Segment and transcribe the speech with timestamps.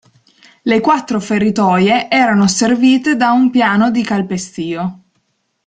[0.63, 5.01] Le quattro feritoie erano servite da un piano di calpestio.